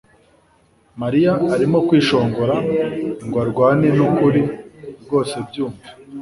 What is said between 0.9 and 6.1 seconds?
mariya arimo kwishongora ngo arwane nukuri rwose byumve